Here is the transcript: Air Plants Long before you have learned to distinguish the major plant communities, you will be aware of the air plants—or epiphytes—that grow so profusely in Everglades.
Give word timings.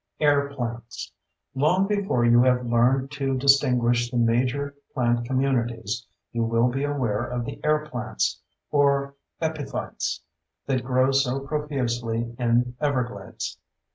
Air 0.19 0.49
Plants 0.51 1.11
Long 1.53 1.85
before 1.85 2.25
you 2.25 2.41
have 2.41 2.65
learned 2.65 3.11
to 3.11 3.37
distinguish 3.37 4.09
the 4.09 4.17
major 4.17 4.73
plant 4.95 5.25
communities, 5.25 6.07
you 6.31 6.43
will 6.43 6.69
be 6.69 6.83
aware 6.83 7.23
of 7.23 7.45
the 7.45 7.63
air 7.63 7.85
plants—or 7.85 9.13
epiphytes—that 9.43 10.83
grow 10.83 11.11
so 11.11 11.41
profusely 11.41 12.35
in 12.39 12.75
Everglades. 12.81 13.59